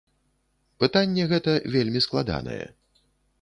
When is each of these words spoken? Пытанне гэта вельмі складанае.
Пытанне 0.83 1.25
гэта 1.33 1.51
вельмі 1.75 2.01
складанае. 2.07 2.59